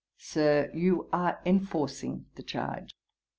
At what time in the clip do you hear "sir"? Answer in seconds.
0.17-0.71